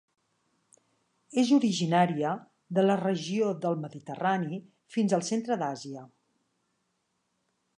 És 1.41 1.51
originària 1.57 2.31
de 2.77 2.85
la 2.85 2.95
regió 3.01 3.51
del 3.67 3.77
Mediterrani 3.83 4.59
fins 4.97 5.15
al 5.19 5.25
centre 5.29 5.59
d'Àsia. 5.65 6.07